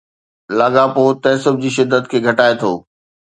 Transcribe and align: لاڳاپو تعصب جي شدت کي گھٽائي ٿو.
لاڳاپو 0.57 1.03
تعصب 1.23 1.53
جي 1.61 1.69
شدت 1.75 2.03
کي 2.11 2.17
گھٽائي 2.27 2.53
ٿو. 2.61 2.71